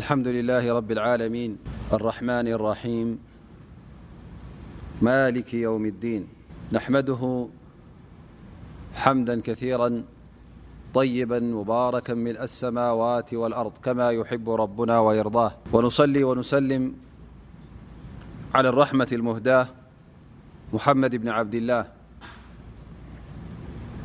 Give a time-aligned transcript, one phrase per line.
[0.00, 1.58] الحمد لله رب العالمين
[1.92, 3.18] الرحمن الرحيم
[5.02, 6.28] مالك يوم الدين
[6.72, 7.48] نحمده
[8.94, 10.04] حمدا كثيرا
[10.94, 16.94] طيبا مباركا من السماوات والأرض كما يحب ربنا ويرضاه ونصلي ونسلم
[18.54, 19.68] على الرحمة المهداة
[20.72, 21.84] محمد بن عبد الله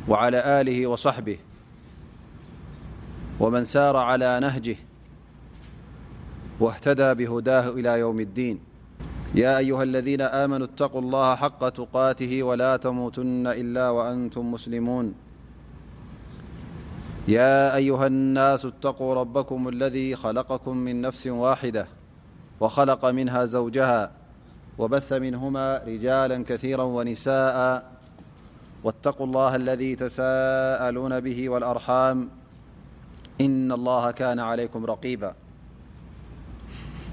[0.08, 1.38] وعلى آله وصحبه
[3.40, 4.76] ومن سار على نهجه
[6.60, 8.60] واهتدى بهداه إلى يوم الدين
[9.34, 15.14] يا أيها الذين آمنوا اتقوا الله حق تقاته ولا تموتن إلا وأنتم مسلمون
[17.28, 21.86] يا أيها الناس اتقوا ربكم الذي خلقكم من نفس واحدة
[22.60, 24.10] وخلق منها زوجها
[24.78, 27.82] وبث منهما رجالا كثيرا ونساءا
[28.84, 32.28] واتقوا الله الذي تساءلون به والأرحام
[33.40, 35.34] إن الله كان عليكم رقيبا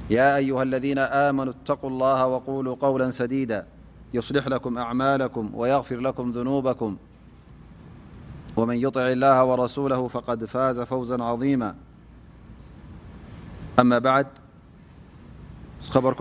[0.10, 3.66] يا أيها الذين آمنوا اتقوا الله وقولوا قولا سديدا
[4.14, 6.98] يصلح لكم أعمالكم ويغفر لكم ذنوبكم
[8.58, 11.76] ومن يطع الله ورسوله فقد فاز فوزا عظيما
[13.80, 14.34] أما بعدخرم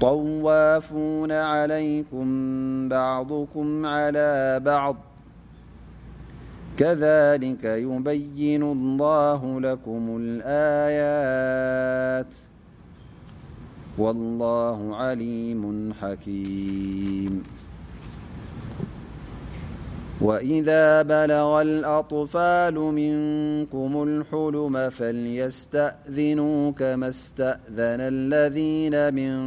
[0.00, 2.26] طوافون عليكم
[2.88, 4.96] بعضكم على بعض
[6.76, 12.34] كذلك يبين الله لكم الآيات
[13.98, 17.42] والله عليم حكيم
[20.20, 27.70] وإذا بلغ الأطفال منكم الحلم فليستأذنواكما استأذن
[28.00, 29.40] الذين من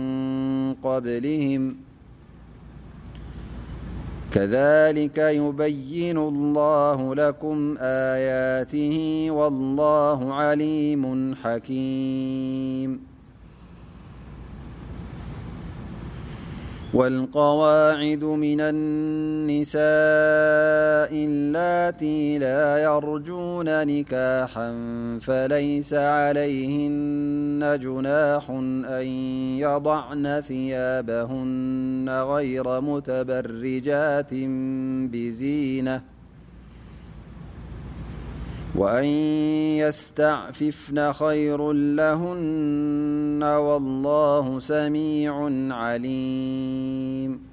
[0.74, 1.76] قبلهم
[4.32, 13.13] كذلك يبين الله لكم آياته والله عليم حكيم
[16.94, 19.82] والقواعد من النساء
[21.28, 24.72] اللتي لا يرجون نكاحا
[25.22, 28.50] فليس عليهن جناح
[28.90, 29.06] أن
[29.58, 34.34] يضعن ثيابهن غير متبرجات
[35.14, 36.13] بزينة
[38.76, 39.04] وأن
[39.78, 47.53] يستعففن خير لهن والله سميع عليم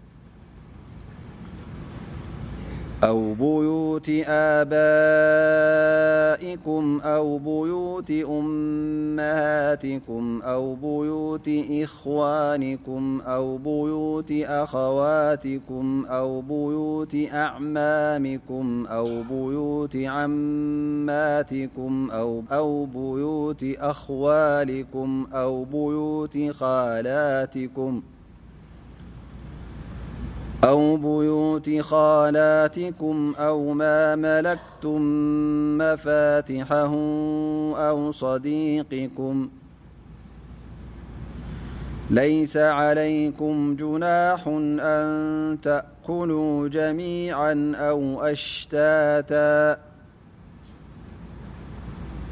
[3.03, 11.49] أو بيوت آبائكم أو بيوت أمهاتكم أو بيوت
[11.83, 22.09] إخوانكم أو بيوت أخواتكم أو بيوت أعمامكم أو بيوت عماتم
[22.51, 28.01] أو بيوت أخوالكم أو بيوت خالاتكم
[30.63, 35.01] أو بيوت خالاتكم أو ما ملكتم
[35.77, 37.01] مفاتحهم
[37.73, 39.49] أو صديقكم
[42.09, 44.47] ليس عليكم جناح
[44.79, 49.77] أن تأكلوا جميعا أو أشتاتا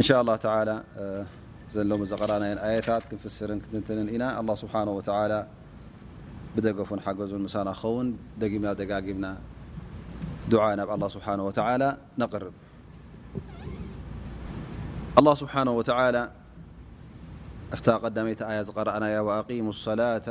[0.00, 0.84] ان شاء الله تعالى
[1.74, 3.62] لم قرأني آيت فسر ن
[4.40, 5.46] الله سبحانهوتعلى
[6.56, 7.46] بدفن حز من
[7.84, 8.06] ون
[8.42, 9.24] دمن ققمن
[10.52, 11.88] دعا ب الله سبحانه وتعلى
[12.22, 12.54] نقربالله
[15.42, 16.22] سبحنه وتعلى
[18.24, 18.34] ميي
[18.78, 20.28] قرن وأقيما الصلاة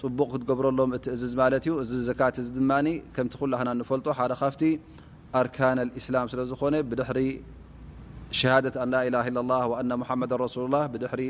[0.00, 2.72] ፅቡቕ ክትገብረሎም እ እዝዝ ማለት እዩ እዚ ዘካት እዚ ድማ
[3.14, 4.62] ከምቲ ኩሉና እንፈልጦ ሓደ ካፍቲ
[5.40, 7.20] ኣርካን እስላም ስለ ዝኾነ ብድሕሪ
[8.40, 9.92] ሸሃደት ላኢላሃ ላ ወና
[10.22, 11.22] መዳ ረሱሉላ ብድሕሪ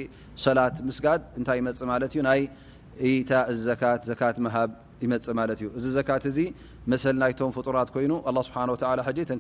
[0.46, 2.43] ሰላት ምስጋድ እንታይ ይመፅ ማለት ዩ ናይ
[3.10, 3.32] ኢታ
[3.64, 3.70] ዘ
[4.10, 4.70] ዘካት ምሃብ
[5.06, 5.60] ይፅእ ማዩእዚ
[5.96, 6.38] ዘካት እዚ
[6.90, 8.12] መሰ ናይቶም ፍጡራት ኮይኑ
[8.46, 8.54] ስብ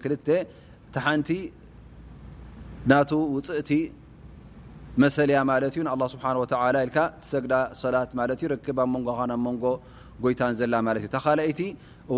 [0.02, 0.04] ክ
[1.04, 1.30] ሓንቲ
[2.90, 2.92] ና
[3.34, 3.70] ውፅእቲ
[5.02, 8.20] መሰያ ማለ እዩ ኣ ስብሓ ትሰግዳ ሰላት ማ
[8.52, 9.64] ዩክብ ኣብ መንጎ ብ መንጎ
[10.24, 11.60] ጎይታን ዘላማለ እዩተካአይቲ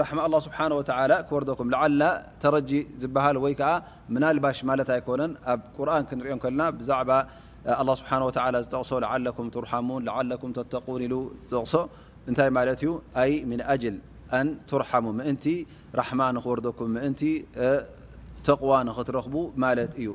[0.00, 0.04] ራ
[0.44, 0.58] ስብሓ
[1.28, 2.04] ክወርደኩም ዓልና
[2.42, 2.70] ተረጂ
[3.02, 3.72] ዝበሃል ወይ ዓ
[4.14, 7.10] ምና ልባሽ ማለት ኣይኮነን ኣብ ቁርን ክንሪኦ ከልና ብዛዕባ
[7.98, 8.00] ስ
[8.64, 9.16] ዝጠቕሶ ዓ
[9.76, 11.14] ርሙን ዓም ተተቁን ኢሉ
[11.50, 11.74] ዝጠቕሶ
[12.38, 12.90] ታይ ማ ዩ
[13.22, 13.60] ኣይ ምን
[14.38, 14.50] ኣል
[14.82, 15.46] ርሓሙ ምእንቲ
[16.00, 17.22] ራሕማ ንክወርደኩም ምቲ
[18.48, 20.08] ተቕዋ ንክትረኽቡ ማለት እዩ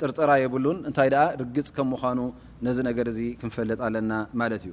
[0.00, 1.08] ጥርጥራ የብሉን እታይ
[1.40, 2.20] ርግፅ ከም ምኑ
[2.66, 3.08] ነዚ ነገር
[3.40, 4.72] ክንፈለጥ ኣለና ማለት እዩ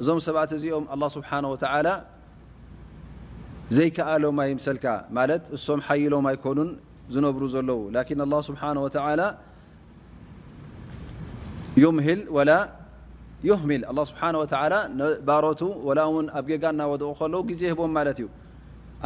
[0.00, 1.58] እዞም ሰባት እዚኦም لله ስሓنه و
[3.76, 5.80] ዘይከኣሎም ይምሰልካ ማለ እሶም
[6.12, 6.58] ሎም ይኮኑ
[7.14, 8.80] ዝነብሩ ዘለዉ ك لله ስه و
[11.84, 12.50] يምህል وላ
[13.50, 14.46] يهምል لله ስه و
[15.28, 15.98] ባሮቱ وላ
[16.38, 18.26] ኣብ እናድቁ ለዉ ዜ ቦም ማለ እዩ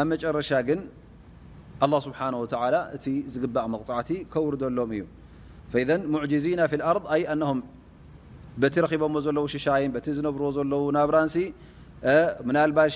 [0.01, 0.81] ኣብ መረሻ ግን
[1.93, 5.05] له ስه و እ ዝግእ መقዕቲ ከውርደሎም እዩ
[6.59, 6.75] ና ف
[7.55, 7.59] ር
[8.63, 11.37] በቲ ረኺቦሞ ዘለ ሽሻይን ቲ ዝነብርዎ ዘለ ናብራንሲ
[12.57, 12.95] ናባሽ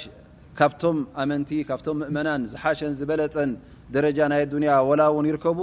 [0.59, 3.51] ካብቶም ኣመንቲ ብም ምእመናን ዝሓሸን ዝበለፀን
[3.95, 5.59] ደረጃ ናይ ያ ወላውን ይርከቡ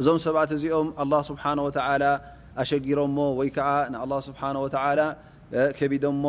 [0.00, 0.88] እዞም ሰባት እዚኦም
[1.28, 1.44] ስሓ
[2.62, 3.48] ኣሸጊሮሞ ወይ
[5.78, 6.26] ከቢሞ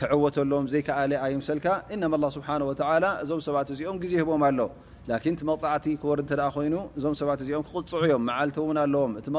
[0.00, 1.66] ክዕወተሎዎም ዘይከኣለ ኣይምሰልካ
[2.00, 4.58] ና ዞኦም ዜ ሂቦም ኣሎ
[5.08, 8.50] መቕፃዕቲ ክወር እ ይኑ እዞሰትኦም ክቕፅዑዮም መዓል
[8.84, 9.38] ኣለዎምእቲ መ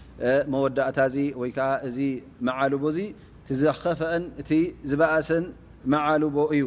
[0.53, 1.97] መወዳእታ እዚ ወይ ከዓ እዚ
[2.47, 2.99] መዓልቦእዚ
[3.43, 4.51] እቲ ዝከፍአን እቲ
[4.89, 5.45] ዝበኣሰን
[5.93, 6.63] መዓልቦ እዩ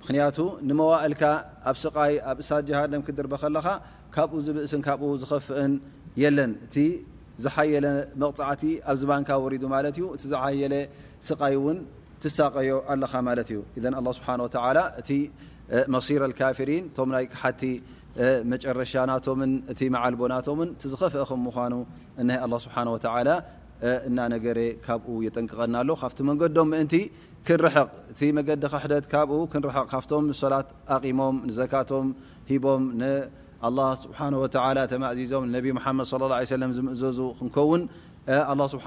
[0.00, 0.38] ምክንያቱ
[0.68, 1.22] ንመዋእልካ
[1.68, 3.66] ኣብ ስቃይ ኣብ እሳት ጀሃድም ክድርበ ከለኻ
[4.14, 5.72] ካብኡ ዝብእስን ካብኡ ዝኸፍአን
[6.22, 6.76] የለን እቲ
[7.44, 7.86] ዝሓየለ
[8.20, 10.74] መቕፃዕቲ ኣብ ዝባንካ ወሪዱ ማለት እዩ እቲ ዝሓየለ
[11.28, 11.78] ስቃይ እውን
[12.24, 14.28] ትሳቀዮ ኣለኻ ማለት እዩ እዘ ه ስብሓ
[14.66, 15.10] ወላ እቲ
[15.94, 17.62] መሲር ካፍሪን ቶም ይ ክሓቲ
[18.52, 21.72] መጨረሻ ናቶምን እቲ መዓልቦ ናቶምን ዝኸፍአኸም ምኳኑ
[22.64, 22.76] ስብሓ
[24.08, 26.94] እናነገረ ካብኡ የጠንቅቐና ኣሎ ካብቲ መንገድዶም ምእንቲ
[27.46, 29.30] ክንርሕቕ እቲ መገዲ ክሕደትካብ
[29.60, 32.06] ንርቕ ካብቶም ሰላት ኣቂሞም ንዘካቶም
[32.50, 33.02] ሂቦም ን
[34.02, 34.08] ስብ
[34.92, 37.82] ተማእዚዞም ቢ መድ ለ ዝምእዘዙ ክንከውን
[38.74, 38.86] ስብሓ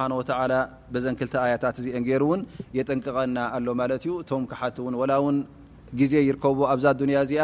[1.03, 2.41] ዘን ክልተ ኣያታት እዚንገይሩ ውን
[2.79, 5.37] የጠንቅቐና ኣሎ ማለ ዩ እቶም ክሓቲውን ወላ ውን
[6.01, 7.43] ግዜ ይርከቡ ኣብዛ ያ እዚኣ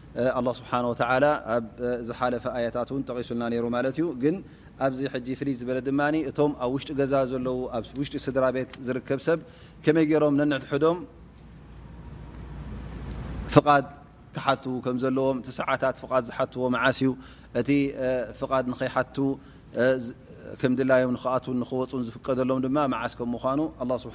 [0.17, 0.21] ه
[0.59, 0.71] ስብሓ
[1.55, 1.65] ኣብ
[2.07, 4.35] ዝሓለፈ ኣያታትን ጠቂሱልና ሩ ማለ እዩ ግን
[4.85, 4.99] ኣብዚ
[5.39, 5.99] ፍልይ ዝበለ ድማ
[6.29, 9.39] እቶም ኣብ ውሽጢ ገዛ ዘለው ኣብ ውሽጢ ስድራ ቤት ዝርከብ ሰብ
[9.83, 10.97] ከመይ ገሮም ነንድሕዶም
[13.55, 13.85] ፍድ
[14.35, 14.45] ክሓ
[14.85, 15.95] ከምዘለዎም እቲ ሰዓታት
[16.27, 17.09] ዝሓትዎ መዓስ ዩ
[17.61, 17.69] እቲ
[18.39, 18.89] ፍድ ንኸይ
[20.59, 23.61] ከም ድላዮም ክኣት ኽወፁን ዝፍቀደሎም ድማ መዓስ ከም ምኑ
[24.03, 24.05] ስ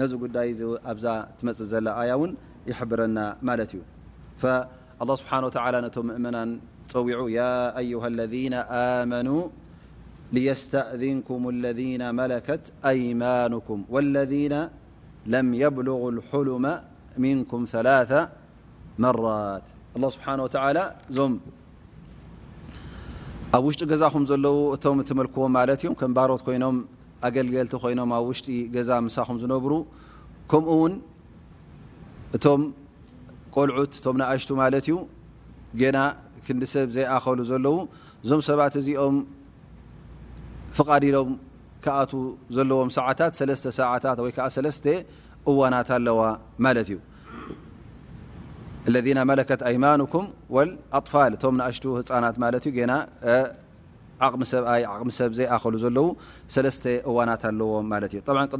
[0.00, 0.48] ነዚ ጉዳይ
[0.92, 1.04] ኣዛ
[1.38, 2.32] ትመፅ ዘ ኣያ ን
[2.70, 3.80] ይብረና ማለት እዩ
[5.02, 6.10] الله سبحن وتلى م
[6.96, 8.54] وع يا أيها الذين
[9.00, 9.36] آمنو
[10.36, 12.62] ليستأذنكم الذين ملكت
[12.92, 14.54] أيمانكم والذين
[15.34, 16.64] لم يبلغ الحلم
[17.26, 18.12] منكم ثلث
[19.04, 20.56] مرت الله سبحنه وت
[21.16, 21.18] ዞ
[23.56, 23.82] ኣ وشጢ
[24.46, 25.80] ل እ تلكዎ بر ም أللቲ
[27.42, 27.44] ይ
[28.76, 29.06] وشጢ م
[29.42, 29.72] ዝنብر
[33.56, 34.96] ቆልዑት ቶም እሽ ማለ ዩ
[35.96, 35.98] ና
[36.46, 37.76] ክንዲ ሰብ ዘይኸሉ ዘለው
[38.24, 39.16] እዞም ሰባት እዚኦም
[40.78, 41.30] ፍቃዲሎም
[41.96, 42.00] ኣ
[42.56, 42.88] ዘለዎም
[44.56, 44.86] ሰት
[45.50, 46.20] እዋናት ኣለዋ
[46.64, 46.98] ማ ዩ
[48.94, 49.24] መ
[49.84, 50.02] ማም
[51.12, 51.22] ፋ
[51.76, 51.82] ሽ
[52.78, 52.92] ህና
[54.40, 54.64] ሚ ሰብ
[55.08, 55.74] ሚ ሰብ ዘኸሉ
[56.66, 56.68] ለ
[57.10, 57.78] እዋና ኣለዎ ዩ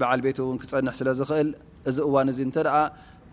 [0.00, 1.48] በዓ ቤ ክፀንሕ ስለዝል
[1.96, 2.50] ዚ እን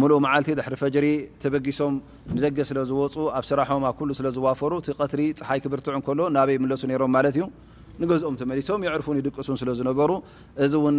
[0.00, 1.06] ሙሉእ መዓልቲ ድሕሪ ፈጅሪ
[1.42, 1.94] ተበጊሶም
[2.36, 7.10] ንደገ ስለዝወፁ ኣብ ስራሖም ኣብ ኩሉ ስለዝዋፈሩ እቲ ቀትሪ ፀሓይ ክብርትዑ ከሎ ናበይ ምለሱ ነይሮም
[7.16, 7.44] ማለት እዩ
[8.02, 10.10] ንገዝኦም ተመሊሶም ይዕርፉን ይድቅሱን ስለ ዝነበሩ
[10.64, 10.96] እዚ ውን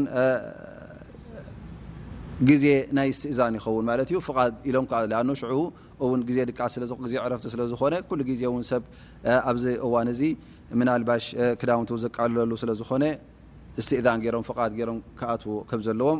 [2.50, 2.66] ግዜ
[2.98, 5.46] ናይ እስትእዛን ይኸውን ማለ ዩ ፍድ ኢሎም ኣ ሽ
[6.04, 6.84] እውን ዜ ድቃስዜ
[7.24, 8.84] ዕረፍቲ ስለዝኮነ ኩሉ ግዜ ን ሰብ
[9.50, 10.22] ኣብዚ እዋን እዚ
[10.80, 11.26] ምናልባሽ
[11.62, 13.04] ክዳውንቲ ዘቃልለሉ ስለ ዝኾነ
[13.86, 14.52] ስትእዛን ሮም ፍ
[14.98, 16.20] ም ክኣትዎ ከም ዘለዎም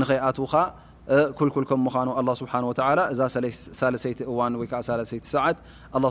[0.00, 0.52] ንከይኣቱኻ
[1.38, 2.52] ኩልኩል ከም ምዃኑ ስብሓ
[3.12, 3.20] እዛ
[3.80, 4.68] ሳለሰይቲ እዋን ወይ
[5.10, 5.56] ሰይቲ ሰዓት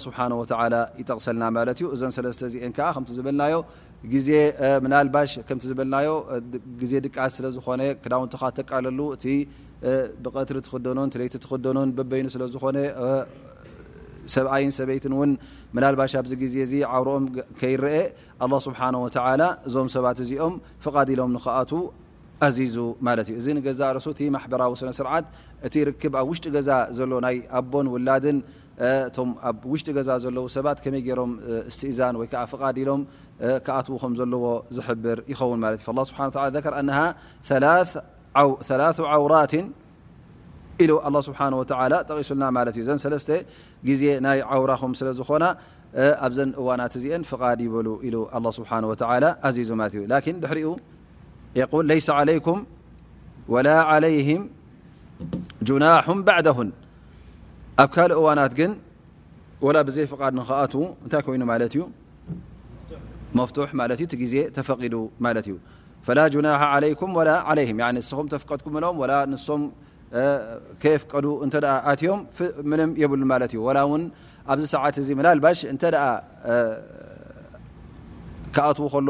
[0.06, 3.56] ስብሓላ ይጠቕሰልና ማለት እዩ እዘን ሰለስተ እዚአን ከም ዝበልናዮ
[4.13, 4.30] ግዜ
[4.86, 6.10] ምናልባሽ ከም ዝበልናዮ
[6.82, 9.26] ግዜ ድቃዓት ስለ ዝኾነ ክዳውንቲካ ተቃለሉ እቲ
[10.26, 12.78] ብቐትሪ ትክደኑን ትለይቲ ትኽደኑን በበይኑ ስለዝኾነ
[14.34, 15.32] ሰብኣይን ሰበይትንእውን
[15.76, 17.26] ምናልባሽ ኣብዚ ግዜ እዚ ዓብሮኦም
[17.60, 21.72] ከይርአ ስብሓንወላ እዞም ሰባት እዚኦም ፈቓዲ ኢሎም ንክኣቱ
[22.41, 22.58] ዊ
[23.06, 23.41] ላ እ ዝ
[50.54, 50.65] እዋ
[51.56, 52.46] يل ليس عليك
[53.50, 54.28] ولا علይه
[55.68, 56.58] جናاح بعده
[57.82, 58.72] ኣብ ካل እዋናት ግን
[59.66, 60.74] وላ ዘይ فቃድ ኣት
[61.06, 61.86] እታይ ይኑ
[63.46, 63.70] فتح
[64.34, 64.82] ዜ ተفق
[66.06, 69.62] فل جاح علك ول عه ስም ተفቀድኩ ም و ንሶም
[70.82, 71.48] ከيفቀዱ እ
[72.06, 72.20] ዮም
[72.70, 73.78] ም يብሉ ማ እዩ وላ
[74.52, 75.58] ኣብዚ ሰعት እ ላልባش
[78.56, 79.10] ከኣት ለ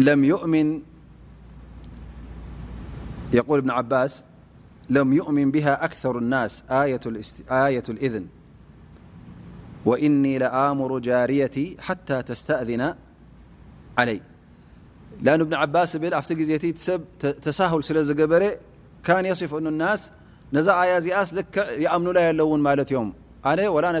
[0.00, 0.08] ول
[3.58, 4.08] ابن عبا
[4.90, 6.64] لم يؤمن بها أكثر الناس
[7.50, 8.26] آية الإذن
[9.84, 12.94] وإني لآمر جاريتي حتى تستأذن
[13.98, 14.20] علي
[15.22, 16.32] لأن ابن عباس ل ت
[17.20, 18.42] ت تسهل سلقبر
[19.06, 20.00] كان يصف أن الناس
[20.54, 21.44] نا آيا لع
[21.84, 24.00] يأمنل لون ت يملانى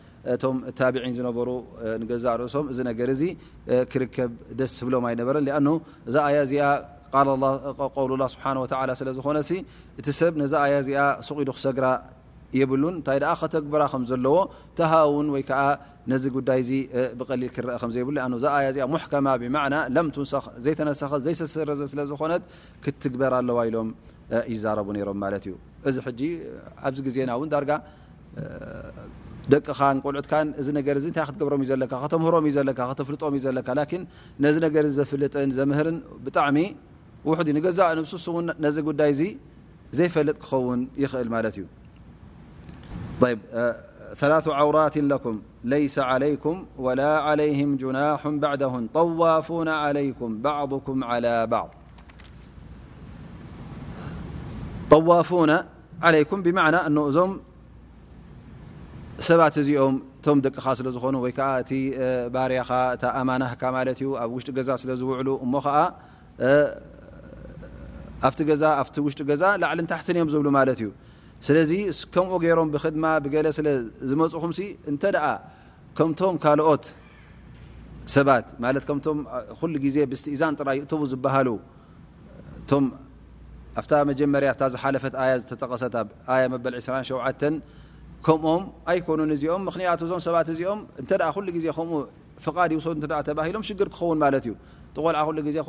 [0.33, 1.49] እቶም ታብዒን ዝነበሩ
[2.01, 3.23] ንገዛእ ርእሶም እዚ ነገር ዚ
[3.91, 5.59] ክርከብ ደስ ህብሎም ኣይነበረን ኣ
[6.09, 6.65] እዛ ኣያ እዚኣ
[7.95, 8.45] ቀውልላ ስብሓ
[8.89, 9.37] ላ ስለ ዝኮነ
[9.99, 11.85] እቲ ሰብ ነዛ ኣያ እዚኣ ስቂዱ ክሰግራ
[12.59, 14.37] የብሉን እንታይ ኣ ከተግብራ ከም ዘለዎ
[14.77, 15.61] ተሃውን ወይከዓ
[16.11, 16.71] ነዚ ጉዳይ ዚ
[17.19, 20.33] ብቀሊል ክረአ ከምዘይብሉ እዛ ኣያ ዚኣ ሙሕከማ ብና ለምንሰ
[20.65, 22.43] ዘይተነሰኸል ዘይተሰረዘ ስለዝኮነት
[22.85, 23.89] ክትግበር ኣለዋ ኢሎም
[24.53, 25.55] ይዛረቡ ነሮም ማለት እዩ
[25.89, 26.21] እዚ ጂ
[26.87, 27.71] ኣብዚ ግዜና እውን ዳርጋ
[29.51, 29.55] ደ
[30.15, 32.53] ልዑት ዚ ነ ክትብሮም ዩ ዘ ተምሮም እዩ
[32.97, 33.69] ዘ ፍጦም ዩ ዘካ
[34.43, 35.87] ነዚ ነር ዘፍጥን ዘምር
[36.25, 36.57] ብጣሚ
[37.27, 37.31] ው
[37.79, 38.13] ዛ ንስ
[38.75, 39.21] ዚ ጉዳይ ዚ
[39.97, 41.37] ዘይፈልጥ ክኸውን ይእል ማ
[56.31, 57.47] እዩ ራ
[59.27, 61.71] ሰባት እዚኦም እቶም ደቅኻ ስለ ዝኮኑ ወይ እቲ
[62.33, 62.69] ባርያኻ
[63.01, 65.81] እ ኣማናህ ማ ዩ ኣብ ውሽጢ ገዛ ስለ ዝውዕሉ እሞ ኣ
[69.05, 70.87] ውሽጢ ገዛ ላዕሊንታሕትን እዮም ዝብሉ ማለ እዩ
[71.47, 71.71] ስለዚ
[72.13, 74.51] ከምኡ ገይሮም ብድማ ብለ ስዝመፅኹም
[74.91, 75.03] እተ
[75.99, 76.83] ከምቶም ካልኦት
[78.15, 79.25] ሰባት ማ ምም
[79.73, 81.47] ሉ ዜ ብስቲ ኢዛን ጥራ ይእቡ ዝበሃሉ
[82.61, 82.85] እቶም
[83.81, 85.95] ኣ መጀመርያ ዝሓለፈት ዝተጠቀሰት
[86.37, 87.09] ኣብ መበል 2ሸ
[88.25, 91.99] ከምኦም ኣይኮኑን እዚኦም ምክንያቱ እዞም ሰባት እዚኦም እንተ ኩሉ ግዜ ከምኡ
[92.45, 94.53] ፍቓድ ይውሰ እ ተባሂሎም ሽግር ክኸውን ማለት እዩ
[94.95, 95.21] ተቆልዓ
[95.55, 95.59] ዜ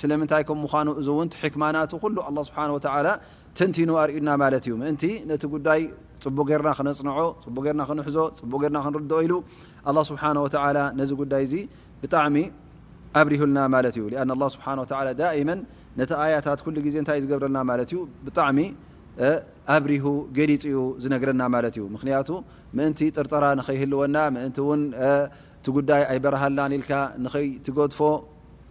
[0.00, 0.28] ስለምይ
[0.60, 1.92] ምምኑ እዚው ሕክማናቱ
[2.50, 2.86] ስብ
[3.58, 5.80] ተንቲኑ ኣርእና ማለ ዩ ምቲ ነቲ ጉዳይ
[6.24, 9.34] ፅቡ ጌርና ክነፅንዖፅቡ ክንሕዞ ፅቡጌና ክርድኦ ኢሉ
[10.10, 10.22] ስብሓ
[10.98, 11.44] ነዚ ጉዳይ
[12.02, 12.36] ብጣሚ
[13.20, 13.58] ኣብሪሁልና
[14.00, 14.04] ዩ
[14.54, 14.58] ስ
[14.90, 14.94] ቲ
[16.34, 17.58] ያትዜይ ዝብረልና
[18.28, 18.58] ዩጣሚ
[19.76, 22.16] ኣብሪሁ ገሊፅ ኡ ዝነግረና ማእዩ ምያ
[23.16, 24.16] ጥርጠራ ንኸይህልወና
[25.66, 26.74] ቲ ጉዳይ ኣይበረሃና ል
[27.24, 27.98] ንከይትገድፎ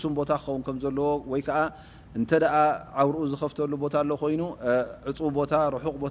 [0.00, 0.24] ሱ ቦ
[0.66, 1.08] ክኸን ለዎ
[3.14, 4.42] ርኡ ዝከፍተሉ ቦ ሎ ኮይኑ
[5.10, 6.06] ዕፁ ቦርሑቕ ቦ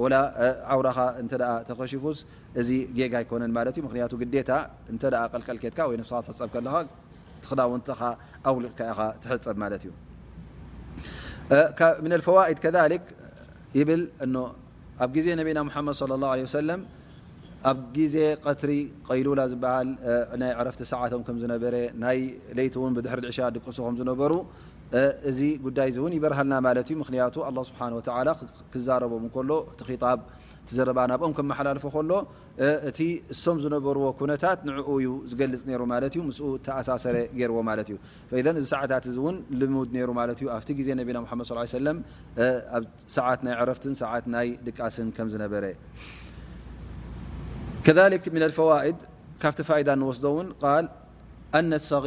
[0.00, 0.04] ኻ
[1.68, 2.18] ተከሽፉስ
[2.60, 3.94] እዚ ጌ ይኮነን ማ ዩ ምክ
[5.46, 6.84] ቀልቀልኬ ሕፀብ ለ
[7.44, 7.74] ትክዳው
[8.50, 9.92] ኣውሊቕ ኢ ትሕፀብ ማ ዩ
[12.28, 12.76] ፈድ
[14.36, 14.38] ብ
[15.04, 16.78] ኣብ ዜ ነቢና حመድ صى اله عه
[17.70, 17.78] ኣብ
[18.12, 18.70] ዜ ቀትሪ
[19.08, 19.88] ቀይሉላ ዝሃል
[20.40, 22.18] ናይ عረፍቲ ሰዓቶም ም ዝነበረ ናይ
[22.58, 24.32] ለይቲ ድሕር ሻ ድቅሱም ዝነበሩ
[25.30, 27.34] እዚ ጉዳይ ን ይበርሃልና ማለ እዩ ምክያቱ
[27.70, 27.80] ስብሓ
[28.74, 29.52] ክዛረቦም ሎ
[29.84, 29.94] እቲ
[30.78, 32.10] ዘረባ ናብኦም ክመሓላልፎ ከሎ
[32.88, 32.98] እቲ
[33.32, 37.96] እሶም ዝነበርዎ ነታት ንዕኡ ዩ ዝገልፅ ሩ ማ ዩ ምስ ተኣሳሰረ ገይርዎ ማ እዩ
[38.60, 41.88] እዚ ሰዓታት ን ልሙድ ሩ ማ ዩ ኣብ ዜ ቢና መድ ለ
[42.78, 45.64] ኣብሰዓት ናይ ረፍትን ሰት ናይ ድቃስን ከምዝነበረ
[48.86, 48.98] ፈድ
[49.44, 49.62] ካብቲ
[50.02, 50.48] ንወስዶውን
[51.62, 52.06] ል ነ ሰር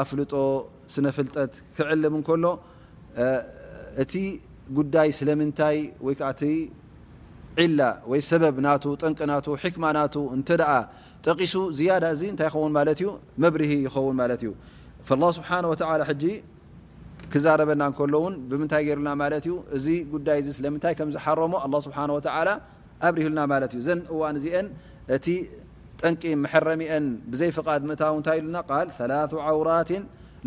[0.00, 0.24] ኣፍጦ
[1.16, 1.36] ፍጠ
[1.76, 2.16] ክልም
[4.00, 4.24] እ
[4.76, 5.02] ጉዳ
[10.60, 10.70] ላ
[11.24, 13.08] ጠቂሱ ዝያዳ እዚ እታይ ይኸውን ማለት እዩ
[13.42, 14.50] መብርሂ ይኸውን ማለት እዩ
[15.08, 15.60] ه ስብሓه
[16.22, 16.24] ጂ
[17.32, 21.52] ክዛረበና ከሎ ውን ብምንታይ ገርልና ማለት እዩ እዚ ጉዳይ ዚ ስለምንታይ ከም ዝሓረሞ
[21.86, 21.98] ስብሓ
[23.06, 24.66] ኣብሪህልና ማለት እዩ ዘ እዋን እዚአን
[25.14, 25.26] እቲ
[26.00, 29.14] ጠንቂ መሐረሚአን ብዘይ ፍቃድ ምእታው ንታይ ሉና ል ላ
[29.48, 29.90] ዓውራት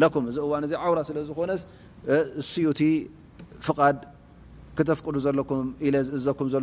[0.02, 1.62] ለኩም እዚ እዋ እዚ ዓውራ ስለ ዝኮነስ
[2.42, 2.82] እስዩ ቲ
[3.68, 3.98] ፍቃድ
[4.88, 6.58] ዘ ሱ ሎሸኻ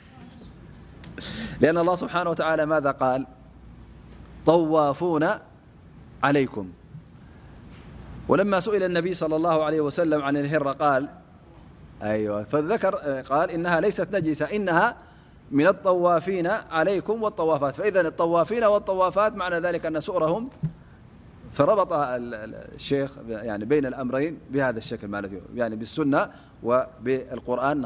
[1.63, 1.97] أ الله
[2.81, 3.25] اناىا
[4.47, 5.23] ا افن
[6.23, 6.65] عليكم
[8.29, 11.03] ولما سل النبي لى اللهعليه وسلم عن الهرال
[13.55, 14.95] إنها ليست نجسة إنها
[15.51, 20.49] من الطوافين عليكم والطوافات فإذ الوافين والوافات معنى ذلك أن سؤرهم
[21.51, 23.05] فربط لشي
[23.65, 26.29] بين الأمرين بهذا الشكلالسنة
[26.63, 27.85] والقرآن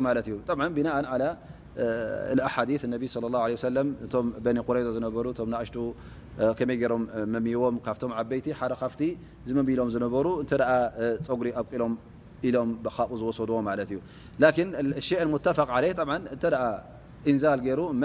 [17.92, 17.96] ሎም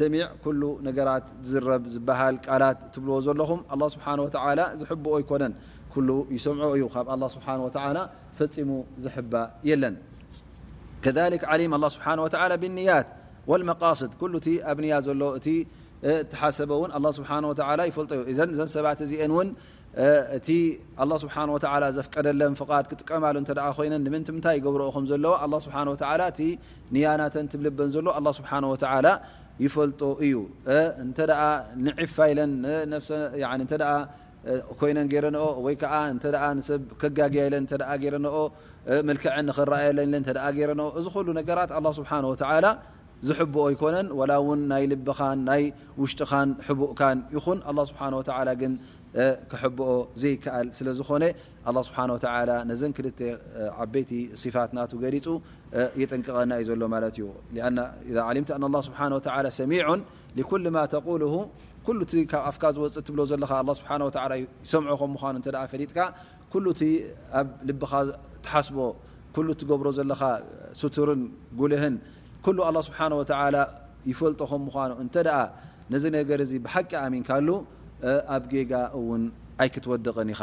[0.00, 0.16] ሰሚ
[0.60, 3.60] ሉ ነገራት ዝዝረብ ዝሃል ቃላት ትብልዎ ዘለኹም
[3.94, 3.98] ስ
[4.80, 5.54] ዝብ ኣይኮነን
[6.36, 7.36] ይሰምዖ እዩ ካብ ስ
[8.38, 8.70] ፈፂሙ
[9.02, 9.04] ዝ
[9.82, 9.96] ለን
[11.90, 12.02] ስ
[12.62, 14.14] ብያት ስድ
[14.48, 15.46] እ ኣብ ያ ዘሎእቲ
[16.40, 16.58] ሓሰ
[17.92, 18.20] ይፈልጦዩ
[18.76, 19.20] ሰባት ዚ
[20.36, 20.48] እቲ
[21.22, 23.36] ስ ዘፍቀደለን ፍ ክጥቀማሉ
[23.78, 24.04] ኮይነን
[24.38, 28.08] ምታይ ገብረኦም ዘለዎእያናተ ብልበን ዘሎ
[29.62, 30.36] ይፈልጦ እዩ
[31.04, 31.40] እንተኣ
[31.86, 32.52] ንዒፋ ኢለን
[34.80, 38.38] ኮይነን ገረንኦ ወይ ከዓ እ ሰብ ከጋግያ ኢለን እ ገይረኦ
[39.08, 40.24] መልክዐን ንክረኣየለን ለን
[40.56, 42.66] ገይረኦ እዚ ኩሉ ነገራት ላه ስብሓ ወተላ
[43.28, 45.62] ዝሕብኦ ኣይኮነን ወላ እውን ናይ ልብኻን ናይ
[46.02, 48.72] ውሽጢኻን ሕቡእካን ይኹን ه ስብሓ ወላ ግን
[49.50, 49.90] ክሕብኦ
[50.22, 51.24] ዘይከኣል ስለዝኾነ
[51.88, 51.98] ስብሓ
[52.70, 53.06] ነዘን ክል
[53.82, 54.10] ዓበይቲ
[54.54, 55.26] ፋትናቱ ገሊፁ
[56.00, 58.52] የጠንቀቐና እዩ ዘሎ ማለት እዩ ምቲ
[58.88, 59.00] ስሓ
[59.58, 59.86] ሰሚዑ
[60.50, 61.22] ኩ ማ ተቁል
[62.00, 63.82] ሉእ ኣፍካ ዝወፅእ እትብሎ ዘለኻ ስ
[64.64, 65.34] ይሰምዖም ምኑ
[65.72, 65.98] ፈሊጥካ
[66.52, 66.82] ኩሉ እቲ
[67.38, 67.92] ኣብ ልብኻ
[68.44, 68.76] ትሓስቦ
[69.46, 70.20] ሉ እት ገብሮ ዘለኻ
[70.80, 71.22] ስቱርን
[71.60, 71.94] ጉልህን
[72.46, 72.58] ኩሉ
[72.88, 73.00] ስብሓ
[74.10, 75.30] ይፈልጦ ኸም ምኑ እንተኣ
[75.92, 77.48] ነዚ ነገር ዚ ብሓቂ ኣሚንካሉ
[78.34, 79.22] ኣብ ጌጋ እውን
[79.64, 80.42] ኣይክትወድቕን ኢኻ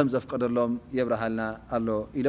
[0.04, 0.72] ም ዘቀደሎም
[1.10, 1.42] ረሃልና
[1.86, 2.28] ሎ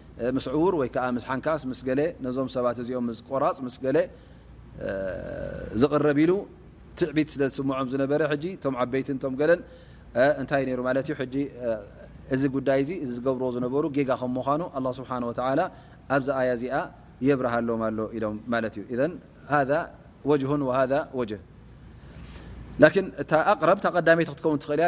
[0.45, 0.85] ስ ቡር ወ
[1.29, 1.61] ሓንካስ
[2.37, 3.57] ዞም ባት እዚኦም ቆራፅ
[5.81, 6.33] ዝقረብ ሉ
[6.99, 8.21] ትዕቢት ስለዝስምዖም ዝነበረ
[8.73, 9.61] ም ዓበይት ም ለን
[10.41, 10.91] እንታይ ሩ ማ
[12.35, 12.81] እዚ ጉይ
[13.13, 14.61] ዝብር ዝነበሩ ከምምኑ
[14.99, 15.07] ስ
[16.13, 16.75] ኣብዚ ኣ ዚኣ
[17.27, 18.83] የብረሃሎም ኣሎ ኢሎም ማ ዩ
[20.29, 21.31] ወ ይ
[24.43, 24.87] ትው ትእልያ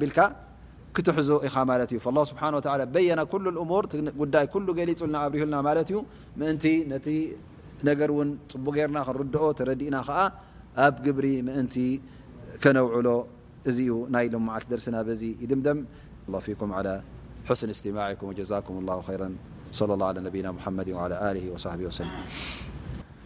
[0.00, 0.10] ቢ
[3.92, 5.56] ትሕዞ ኢ ሊፁና ብሪና
[9.06, 9.50] ፅቡ ና ኦ
[9.80, 9.96] ዲና
[10.84, 11.26] ኣብ ግሪ
[12.76, 13.06] ነውሎ
[13.70, 15.22] እዚዩ ናይ ልመል ደና ዚ
[17.48, 19.36] حسن استماعكم وجزاكم الله خيرا
[19.72, 22.75] وصل الله على نبينا محمد وعلى آله وصحبه وسلم